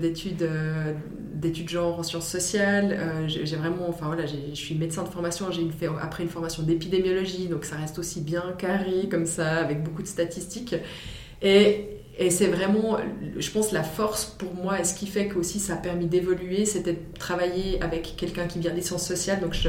[0.00, 0.92] d'études euh,
[1.38, 2.96] d'études genre en sciences sociales.
[2.98, 5.50] Euh, j'ai vraiment, enfin voilà, je suis médecin de formation.
[5.50, 9.82] J'ai fait après une formation d'épidémiologie, donc ça reste aussi bien carré comme ça, avec
[9.82, 10.74] beaucoup de statistiques.
[12.20, 12.98] Et c'est vraiment,
[13.36, 16.64] je pense, la force pour moi et ce qui fait que ça a permis d'évoluer,
[16.64, 19.40] c'était de travailler avec quelqu'un qui vient des sciences sociales.
[19.40, 19.68] Donc je,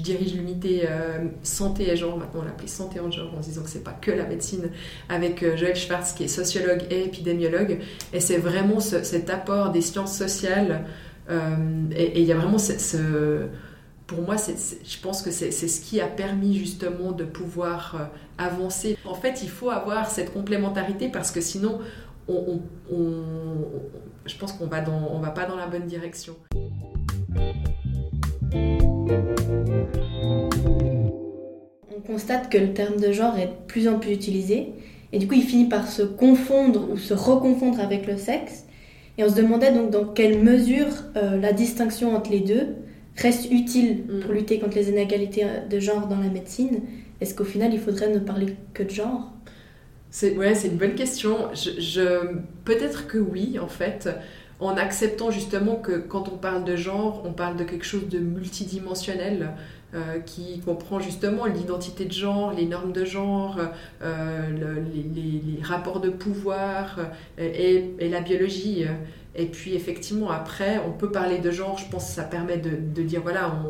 [0.00, 3.68] dirige l'unité euh, santé et genre, maintenant on l'appelle santé en genre en disant que
[3.68, 4.70] c'est pas que la médecine,
[5.10, 7.80] avec euh, Joël Schwartz qui est sociologue et épidémiologue.
[8.14, 10.86] Et c'est vraiment cet apport des sciences sociales.
[11.30, 13.48] Euh, et il y a vraiment ce
[14.10, 18.04] pour moi, je pense que c'est ce qui a permis justement de pouvoir euh,
[18.38, 18.98] avancer.
[19.04, 21.78] En fait, il faut avoir cette complémentarité parce que sinon,
[22.26, 22.60] on,
[24.26, 26.34] je pense qu'on va dans, on va pas dans la bonne direction.
[31.96, 34.72] On constate que le terme de genre est de plus en plus utilisé
[35.12, 38.64] et du coup, il finit par se confondre ou se reconfondre avec le sexe.
[39.20, 42.68] Et on se demandait donc dans quelle mesure euh, la distinction entre les deux
[43.16, 44.20] reste utile mm.
[44.20, 46.80] pour lutter contre les inégalités de genre dans la médecine
[47.20, 49.30] Est-ce qu'au final, il faudrait ne parler que de genre?
[50.10, 51.36] C'est, ouais, c'est une bonne question.
[51.52, 54.08] Je, peut-être que oui, en fait,
[54.58, 58.20] en acceptant justement que quand on parle de genre, on parle de quelque chose de
[58.20, 59.50] multidimensionnel.
[59.92, 63.58] Euh, qui comprend justement l'identité de genre, les normes de genre,
[64.02, 67.00] euh, les, rapports de pouvoir
[67.40, 68.84] euh, et, la biologie.
[69.34, 73.02] Et puis effectivement, après, on peut parler de genre, je pense que ça permet de,
[73.02, 73.64] dire, voilà,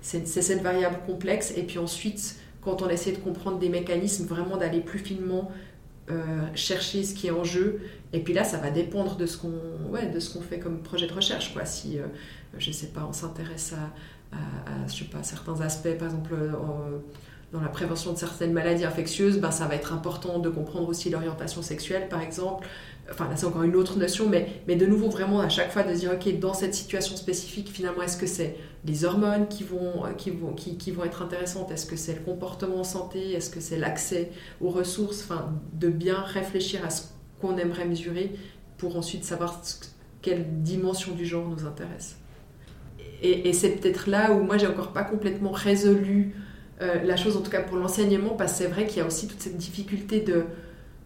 [0.00, 1.52] c'est cette variable complexe.
[1.56, 5.50] Et puis ensuite, quand on essaie de comprendre des mécanismes, vraiment d'aller plus finement
[6.54, 7.80] chercher ce qui est en jeu.
[8.12, 9.52] Et puis là, ça va dépendre de ce qu'on
[9.90, 11.52] ouais, de ce qu'on fait comme projet de recherche.
[11.52, 11.64] Quoi.
[11.64, 11.98] Si,
[12.58, 13.90] je sais pas, on s'intéresse à,
[14.32, 16.34] à, je sais pas, certains aspects, par exemple...
[16.34, 16.98] Euh,
[17.52, 21.08] dans la prévention de certaines maladies infectieuses, ben, ça va être important de comprendre aussi
[21.08, 22.66] l'orientation sexuelle, par exemple,
[23.10, 25.82] enfin là c'est encore une autre notion, mais, mais de nouveau vraiment à chaque fois
[25.82, 30.02] de dire, ok, dans cette situation spécifique, finalement, est-ce que c'est les hormones qui vont,
[30.18, 31.70] qui vont, qui vont être intéressantes?
[31.70, 33.32] Est-ce que c'est le comportement en santé?
[33.32, 35.22] Est-ce que c'est l'accès aux ressources?
[35.22, 37.04] Enfin, de bien réfléchir à ce
[37.40, 38.34] qu'on aimerait mesurer
[38.76, 39.62] pour ensuite savoir
[40.20, 42.16] quelle dimension du genre nous intéresse.
[43.22, 46.34] Et, c'est peut-être là où moi j'ai encore pas complètement résolu
[46.80, 49.06] euh, la chose, en tout cas pour l'enseignement, parce que c'est vrai qu'il y a
[49.06, 50.44] aussi toute cette difficulté de,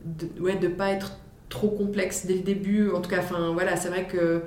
[0.05, 2.90] de, ouais, pas être trop complexe dès le début.
[2.90, 4.42] En tout cas, enfin, voilà, c'est vrai que.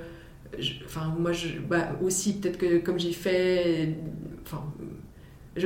[0.86, 3.96] enfin, moi, je, bah, aussi, peut-être que comme j'ai fait.
[4.46, 4.64] Enfin.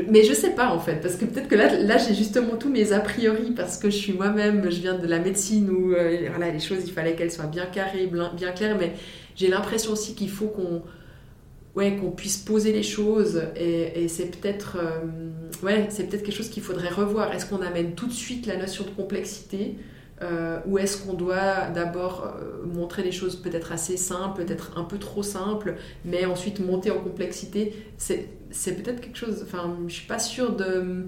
[0.09, 2.69] mais je sais pas en fait, parce que peut-être que là, là j'ai justement tous
[2.69, 6.29] mes a priori, parce que je suis moi-même, je viens de la médecine où euh,
[6.29, 8.93] voilà, les choses, il fallait qu'elles soient bien carrées, bien claires, mais
[9.35, 10.83] j'ai l'impression aussi qu'il faut qu'on
[11.79, 14.99] ouais, qu'on puisse poser les choses, et, c'est peut-être euh,
[15.63, 17.33] ouais, c'est peut-être quelque chose qu'il faudrait revoir.
[17.33, 19.77] Est-ce qu'on amène tout de suite la notion de complexité
[20.21, 24.83] euh, ou est-ce qu'on doit d'abord euh, montrer des choses peut-être assez simples, peut-être un
[24.83, 27.73] peu trop simples, mais ensuite monter en complexité?
[27.97, 29.41] C'est, peut-être quelque chose.
[29.43, 31.05] Enfin, je suis pas de,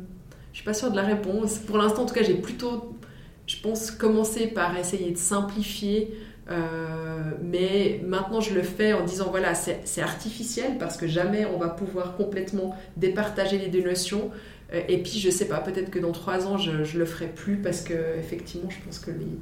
[0.53, 1.57] je suis pas sûre de la réponse.
[1.57, 2.97] Pour l'instant, en tout cas, j'ai plutôt,
[3.45, 6.13] je pense, commencé par essayer de simplifier.
[6.49, 11.57] Euh, mais maintenant, je le fais en disant voilà, c'est artificiel parce que jamais on
[11.57, 14.31] va pouvoir complètement départager les deux notions.
[14.73, 17.27] Euh, et puis, je sais pas, peut-être que dans trois ans, je, je le ferai
[17.27, 19.37] plus parce que, effectivement, je pense que les,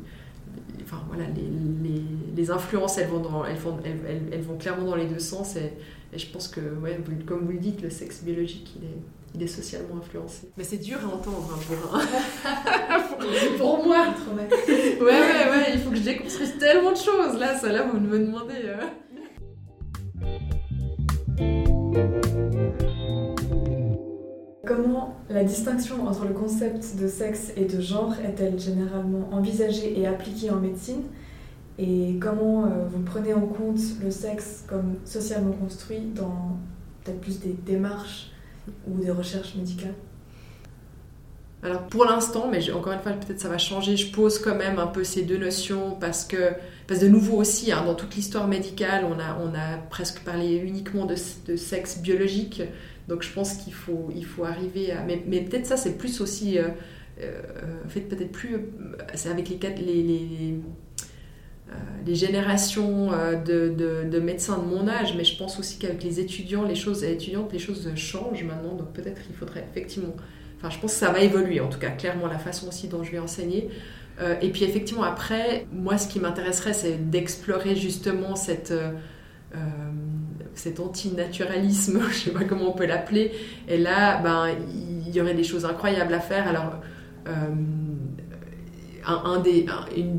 [0.83, 2.01] enfin, voilà, les,
[2.35, 3.77] les, influences, elles vont, elles, vont,
[4.31, 5.55] elles, vont clairement dans les deux sens.
[6.17, 9.01] Je pense que, ouais, comme vous le dites, le sexe biologique, il est,
[9.35, 10.49] il est socialement influencé.
[10.57, 13.57] Mais c'est dur à entendre hein, pour, un...
[13.57, 14.07] pour moi.
[14.35, 14.47] ouais,
[15.01, 17.39] ouais, ouais, il faut que je déconstruise tellement de choses.
[17.39, 18.65] Là, ça, là, vous me demandez.
[18.65, 18.77] Euh.
[24.65, 30.07] Comment la distinction entre le concept de sexe et de genre est-elle généralement envisagée et
[30.07, 31.03] appliquée en médecine?
[31.79, 36.57] Et comment euh, vous prenez en compte le sexe comme socialement construit dans
[37.03, 38.31] peut-être plus des démarches
[38.85, 39.95] ou des recherches médicales?
[41.63, 44.77] Alors pour l'instant, mais encore une fois, peut-être ça va changer, je pose quand même
[44.77, 46.51] un peu ces deux notions parce que,
[46.87, 50.55] parce de nouveau aussi, hein, dans toute l'histoire médicale, on a, on a presque parlé
[50.55, 52.61] uniquement de, sexe biologique.
[53.07, 55.01] Donc je pense qu'il faut, il faut arriver à...
[55.03, 56.57] Mais, mais peut-être ça, c'est plus aussi...
[56.57, 56.69] Euh,
[57.21, 57.41] euh,
[57.89, 58.55] fait, peut-être plus...
[59.15, 60.59] C'est avec les, les, les,
[62.05, 63.11] les générations
[63.45, 66.75] de, de, de, médecins de mon âge, mais je pense aussi qu'avec les étudiants, les
[66.75, 68.75] choses étudiantes, les choses changent maintenant.
[68.75, 70.15] Donc peut-être qu'il faudrait effectivement
[70.59, 73.03] enfin, je pense que ça va évoluer, en tout cas, clairement, la façon aussi dont
[73.03, 73.69] je vais enseigner.
[74.19, 78.71] Euh, et puis, effectivement, après, moi, ce qui m'intéresserait, c'est d'explorer justement cette.
[78.71, 78.91] Euh,
[80.53, 83.31] cet antinaturalisme, je sais pas comment on peut l'appeler.
[83.67, 84.49] Et là, ben,
[85.07, 86.47] il y aurait des choses incroyables à faire.
[86.47, 86.81] Alors,
[89.95, 90.17] une,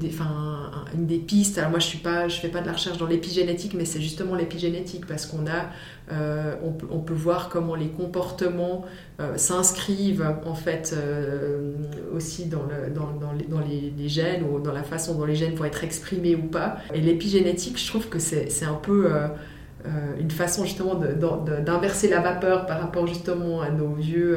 [1.07, 4.01] des, pistes, alors moi je ne fais pas de la recherche dans l'épigénétique, mais c'est
[4.01, 5.71] justement l'épigénétique parce qu'on a,
[6.13, 6.55] euh,
[6.91, 8.85] on, peut, voir comment les comportements
[9.21, 11.73] euh, s'inscrivent en fait euh,
[12.15, 15.55] aussi dans, le, dans, dans, les, les, gènes ou dans la façon dont les gènes
[15.55, 16.79] vont être exprimés ou pas.
[16.95, 19.11] Et l'épigénétique, je trouve que c'est un peu
[20.19, 24.37] une façon justement d'inverser la vapeur par rapport justement à nos vieux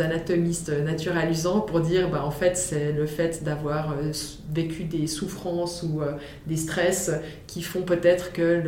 [0.00, 4.12] anatomistes naturalisants pour dire bah, en fait c'est le fait d'avoir euh,
[4.52, 6.12] vécu des souffrances ou euh,
[6.46, 7.12] des stress
[7.46, 8.62] qui font peut-être que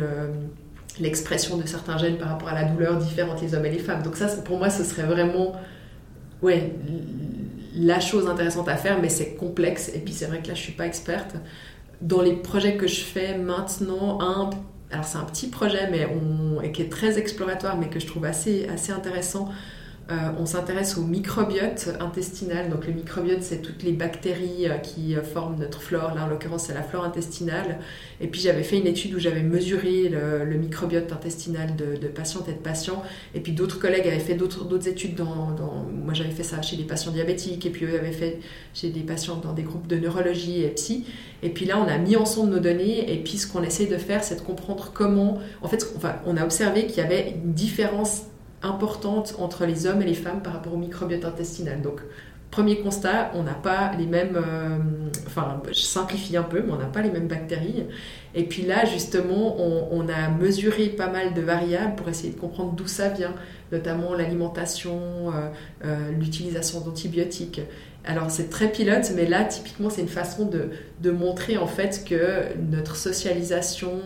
[0.99, 3.79] l'expression de certains gènes par rapport à la douleur diffère entre les hommes et les
[3.79, 4.03] femmes.
[4.03, 5.53] Donc ça pour moi ce serait vraiment
[6.41, 6.73] ouais,
[7.75, 10.61] la chose intéressante à faire mais c'est complexe et puis c'est vrai que là je
[10.61, 11.35] suis pas experte.
[12.01, 14.49] Dans les projets que je fais maintenant, un
[14.91, 18.07] alors c'est un petit projet mais on, et qui est très exploratoire mais que je
[18.07, 19.49] trouve assez, assez intéressant
[20.11, 22.69] euh, on s'intéresse au microbiote intestinal.
[22.69, 26.15] Donc le microbiote, c'est toutes les bactéries euh, qui euh, forment notre flore.
[26.15, 27.77] Là, en l'occurrence, c'est la flore intestinale.
[28.19, 32.53] Et puis j'avais fait une étude où j'avais mesuré le, microbiote intestinal de, patientes et
[32.53, 33.03] de patients.
[33.35, 35.13] Et puis d'autres collègues avaient fait d'autres études.
[35.15, 35.55] Dans,
[35.93, 37.67] moi, j'avais fait ça chez les patients diabétiques.
[37.67, 38.39] Et puis eux avaient fait
[38.73, 41.05] chez des patients dans des groupes de neurologie et psy.
[41.43, 43.13] Et puis là, on a mis ensemble nos données.
[43.13, 45.37] Et puis ce qu'on essaie de faire, c'est de comprendre comment.
[45.61, 45.85] En fait,
[46.25, 48.23] on a observé qu'il y avait une différence
[48.61, 51.81] importante entre les hommes et les femmes par rapport au microbiote intestinal.
[51.81, 52.01] Donc,
[52.51, 54.77] premier constat, on n'a pas les mêmes, euh,
[55.27, 57.85] enfin, je simplifie un peu, mais on n'a pas les mêmes bactéries.
[58.35, 62.73] Et puis là, justement, on, a mesuré pas mal de variables pour essayer de comprendre
[62.73, 63.33] d'où ça vient,
[63.71, 65.49] notamment l'alimentation, euh,
[65.85, 67.61] euh, l'utilisation d'antibiotiques.
[68.05, 72.57] Alors c'est très pilote, mais là typiquement c'est une façon de, montrer en fait que
[72.71, 74.01] notre socialisation,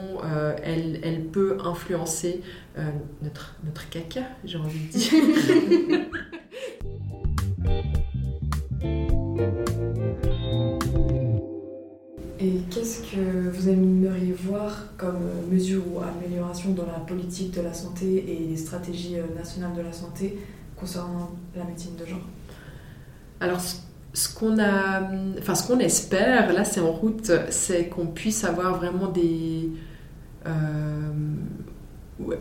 [0.63, 2.41] elle, elle, peut influencer
[2.77, 2.89] euh,
[3.21, 5.13] notre, notre caca, j'ai envie de dire.
[12.39, 17.73] Et qu'est-ce que vous aimeriez voir comme mesure ou amélioration dans la politique de la
[17.73, 20.39] santé et les stratégies euh, nationales de la santé
[20.75, 22.19] concernant la médecine de genre?
[23.43, 23.59] Alors,
[24.13, 25.01] ce qu'on a,
[25.37, 29.69] enfin ce qu'on espère, là c'est en route, c'est qu'on puisse avoir vraiment des,
[30.47, 31.11] euh,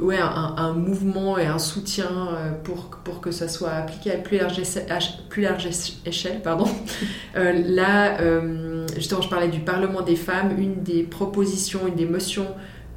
[0.01, 4.39] ouais, un, mouvement et un soutien euh, pour, pour que ça soit appliqué à plus
[4.39, 4.61] large,
[5.29, 5.69] plus large
[6.07, 6.41] échelle.
[6.43, 6.67] Pardon.
[7.35, 8.19] Euh, là,
[8.95, 10.55] justement, je parlais du Parlement des femmes.
[10.59, 12.47] Une des propositions, une des motions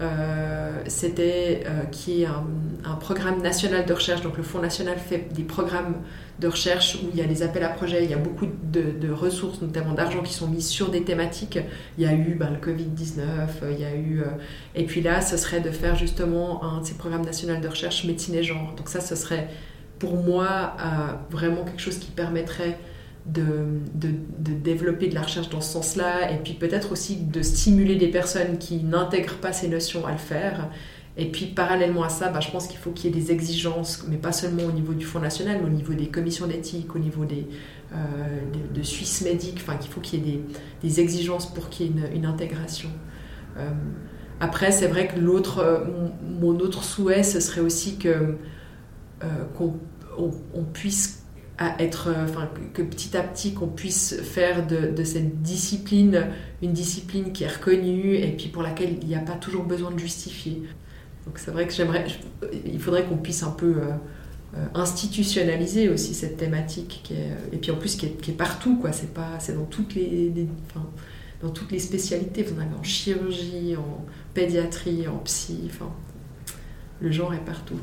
[0.01, 4.21] euh, c'était euh, qui est un, programme national de recherche.
[4.21, 5.95] Donc le Fonds national fait des programmes
[6.39, 9.11] de recherche où il y a des appels à projets, il y a beaucoup de,
[9.11, 11.59] ressources, notamment d'argent, qui sont mises sur des thématiques.
[11.97, 13.21] Il y a eu ben, le Covid-19,
[13.71, 14.21] il y a eu...
[14.21, 14.25] Euh,
[14.75, 18.03] et puis là, ce serait de faire justement un de ces programmes nationaux de recherche
[18.03, 18.73] médecine et genre.
[18.75, 19.47] Donc ça, ce serait
[19.99, 20.75] pour moi
[21.29, 22.77] vraiment quelque chose qui permettrait
[23.25, 27.95] de, de, développer de la recherche dans ce sens-là, et puis peut-être aussi de stimuler
[27.95, 30.69] des personnes qui n'intègrent pas ces notions à le faire.
[31.17, 34.05] Et puis parallèlement à ça, bah, je pense qu'il faut qu'il y ait des exigences,
[34.09, 36.99] mais pas seulement au niveau du Fonds national, mais au niveau des commissions d'éthique, au
[36.99, 37.47] niveau des,
[37.93, 37.95] euh,
[38.73, 40.41] de, Suisse Médic, enfin qu'il faut qu'il y ait des,
[40.87, 42.89] des, exigences pour qu'il y ait une, intégration.
[43.57, 43.69] Euh,
[44.41, 45.85] après, c'est vrai que l'autre, euh,
[46.41, 48.35] mon, autre souhait, ce serait aussi que
[49.57, 49.79] qu'on
[50.53, 51.24] on puisse
[51.57, 56.27] à être, euh, enfin, que petit à petit qu'on puisse faire de, de, cette discipline
[56.61, 59.91] une discipline qui est reconnue et puis pour laquelle il n'y a pas toujours besoin
[59.91, 60.63] de justifier.
[61.25, 62.05] Donc c'est vrai que j'aimerais,
[62.65, 63.91] il faudrait qu'on puisse un peu euh,
[64.55, 68.35] euh, institutionnaliser aussi cette thématique qui est, et puis en plus qui est, qui est
[68.35, 68.91] partout quoi.
[68.91, 70.85] C'est pas, c'est dans toutes les, enfin,
[71.41, 72.43] dans toutes les spécialités.
[72.43, 75.61] Vous en avez en chirurgie, en pédiatrie, en psy.
[75.67, 75.91] Enfin,
[76.99, 77.79] le genre est partout.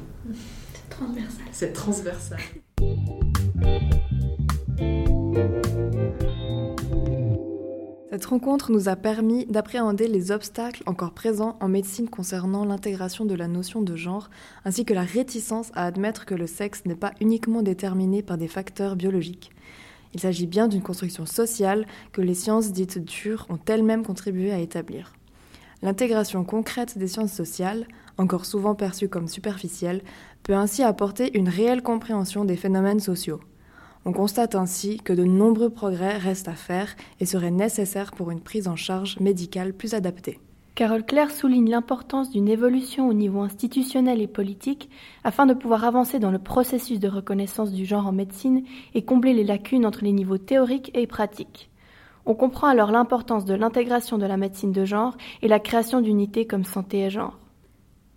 [0.75, 1.45] C'est transversal.
[1.53, 2.41] C'est transversal.
[8.13, 13.35] Cette rencontre nous a permis d'appréhender les obstacles encore présents en médecine concernant l'intégration de
[13.35, 14.29] la notion de genre,
[14.67, 18.49] ainsi que la réticence à admettre que le sexe n'est pas uniquement déterminé par des
[18.49, 19.51] facteurs biologiques.
[20.13, 24.59] Il s'agit bien d'une construction sociale que les sciences dites dures ont elles-mêmes contribué à
[24.59, 25.15] établir.
[25.81, 30.03] L'intégration concrète des sciences sociales, encore souvent perçue comme superficielle,
[30.43, 33.41] peut ainsi apporter une réelle compréhension des phénomènes sociaux.
[34.05, 38.41] On constate ainsi que de nombreux progrès restent à faire et seraient nécessaires pour une
[38.41, 40.41] prise en charge médicale plus adaptée.
[40.75, 44.89] Carole Claire souligne l'importance d'une évolution au niveau institutionnel et politique
[45.23, 49.35] afin de pouvoir avancer dans le processus de reconnaissance du genre en médecine et combler
[49.35, 51.71] les lacunes entre les niveaux théoriques et pratiques.
[52.25, 56.47] On comprend alors l'importance de l'intégration de la médecine de genre et la création d'unités
[56.47, 57.39] comme santé et genre.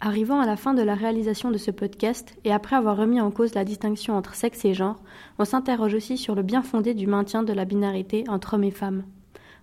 [0.02, 3.32] Arrivant à la fin de la réalisation de ce podcast, et après avoir remis en
[3.32, 4.98] cause la distinction entre sexe et genre,
[5.40, 8.72] on s'interroge aussi sur le bien fondé du maintien de la binarité entre hommes et
[8.72, 9.04] femmes.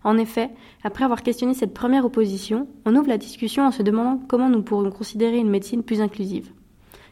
[0.04, 0.50] En effet,
[0.82, 4.62] après avoir questionné cette première opposition, on ouvre la discussion en se demandant comment nous
[4.62, 6.50] pourrions considérer une médecine plus inclusive.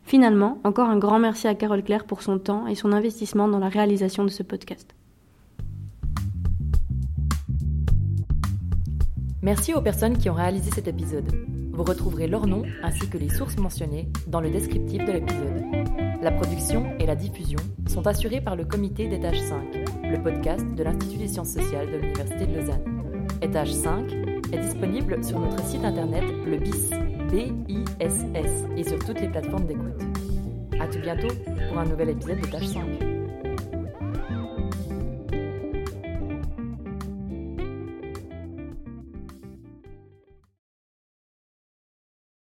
[0.03, 3.59] Finalement, encore un grand merci à Carole Claire pour son temps et son investissement dans
[3.59, 4.95] la réalisation de ce podcast.
[9.43, 11.60] Merci aux personnes qui ont réalisé cet épisode.
[11.73, 15.63] Vous retrouverez leur nom ainsi que les sources mentionnées dans le descriptif de l'épisode.
[16.23, 20.83] La production et la diffusion sont assurées par le comité d'étage 5, le podcast de
[20.83, 22.85] l'Institut des sciences sociales de l'Université de Lausanne.
[23.41, 24.13] Étage 5
[24.53, 26.91] est disponible sur notre site internet le BIS,
[27.31, 30.03] B-I-S-S, et sur toutes les plateformes d'écoute.
[30.79, 31.35] A tout bientôt
[31.69, 33.10] pour un nouvel épisode d'Étage 5.